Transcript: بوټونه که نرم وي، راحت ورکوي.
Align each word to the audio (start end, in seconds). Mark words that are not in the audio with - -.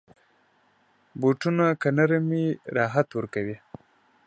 بوټونه 1.21 1.65
که 1.81 1.89
نرم 1.97 2.25
وي، 2.31 2.47
راحت 2.77 3.07
ورکوي. 3.13 3.57